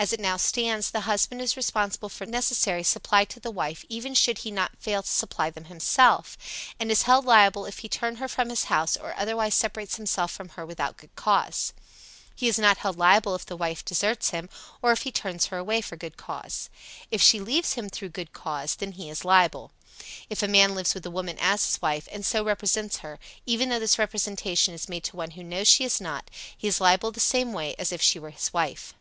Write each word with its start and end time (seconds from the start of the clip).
As 0.00 0.12
it 0.12 0.20
now 0.20 0.36
stands 0.36 0.92
the 0.92 1.00
husband 1.00 1.40
is 1.42 1.56
responsible 1.56 2.08
for 2.08 2.24
necessaries 2.24 2.86
supplied 2.86 3.28
to 3.30 3.40
the 3.40 3.50
wife 3.50 3.84
even 3.88 4.14
should 4.14 4.38
he 4.38 4.52
not 4.52 4.78
fail 4.78 5.02
to 5.02 5.08
supply 5.08 5.50
them 5.50 5.64
himself, 5.64 6.38
and 6.78 6.88
is 6.88 7.02
held 7.02 7.24
liable 7.24 7.64
if 7.66 7.78
he 7.78 7.88
turn 7.88 8.14
her 8.16 8.28
from 8.28 8.48
his 8.48 8.64
house, 8.64 8.96
or 8.96 9.12
otherwise 9.16 9.56
separates 9.56 9.96
himself 9.96 10.30
from 10.30 10.50
her 10.50 10.64
without 10.64 10.98
good 10.98 11.12
cause. 11.16 11.72
He 12.36 12.46
is 12.46 12.60
not 12.60 12.78
held 12.78 12.96
liable 12.96 13.34
if 13.34 13.44
the 13.44 13.56
wife 13.56 13.84
deserts 13.84 14.30
him, 14.30 14.48
or 14.82 14.92
if 14.92 15.02
he 15.02 15.10
turns 15.10 15.46
her 15.46 15.58
away 15.58 15.80
for 15.80 15.96
good 15.96 16.16
cause. 16.16 16.70
If 17.10 17.20
she 17.20 17.40
leaves 17.40 17.72
him 17.72 17.90
through 17.90 18.10
good 18.10 18.32
cause, 18.32 18.76
then 18.76 18.92
he 18.92 19.10
is 19.10 19.24
liable. 19.24 19.72
If 20.30 20.44
a 20.44 20.48
man 20.48 20.76
lives 20.76 20.94
with 20.94 21.04
a 21.06 21.10
woman 21.10 21.38
as 21.40 21.66
his 21.66 21.82
wife, 21.82 22.06
and 22.12 22.24
so 22.24 22.44
represents 22.44 22.98
her, 22.98 23.18
even 23.46 23.68
though 23.68 23.80
this 23.80 23.98
representation 23.98 24.74
is 24.74 24.88
made 24.88 25.02
to 25.04 25.16
one 25.16 25.32
who 25.32 25.42
knows 25.42 25.66
she 25.66 25.82
is 25.82 26.00
not, 26.00 26.30
he 26.56 26.68
is 26.68 26.80
liable 26.80 27.10
the 27.10 27.18
same 27.18 27.52
way 27.52 27.74
as 27.80 27.90
if 27.90 28.00
she 28.00 28.20
were 28.20 28.30
his 28.30 28.52
wife. 28.52 28.94